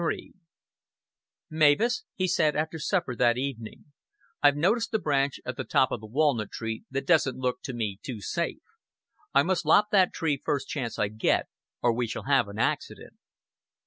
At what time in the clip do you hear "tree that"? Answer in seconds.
6.49-7.05